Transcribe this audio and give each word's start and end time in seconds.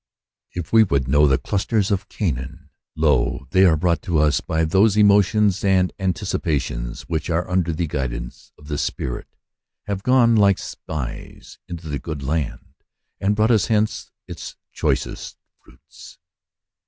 If 0.53 0.73
we 0.73 0.81
would 0.83 1.07
know 1.07 1.27
the 1.27 1.37
clusters 1.37 1.91
of 1.91 2.09
Canaan, 2.09 2.71
lo, 2.95 3.45
they 3.51 3.65
are 3.65 3.77
brought 3.77 4.01
to 4.01 4.17
us 4.17 4.41
by 4.41 4.65
those 4.65 4.97
emotions 4.97 5.63
and 5.63 5.93
anticipations, 5.99 7.03
which, 7.03 7.29
under 7.29 7.71
the 7.71 7.85
guidance 7.85 8.51
of 8.57 8.67
the 8.67 8.79
Spirit, 8.79 9.27
have 9.85 10.01
gone, 10.01 10.35
like 10.35 10.57
spies, 10.57 11.59
into 11.67 11.87
the 11.87 11.99
good 11.99 12.23
land, 12.23 12.73
and 13.19 13.35
brought 13.35 13.51
us 13.51 13.67
hence 13.67 14.09
its 14.27 14.55
choicest 14.71 15.37
fruits! 15.63 16.17